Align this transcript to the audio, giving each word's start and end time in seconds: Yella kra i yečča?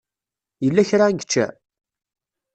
Yella 0.63 0.83
kra 0.89 1.05
i 1.09 1.13
yečča? 1.17 1.45